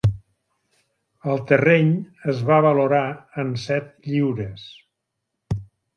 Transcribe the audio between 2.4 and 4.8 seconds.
va valorar en set lliures.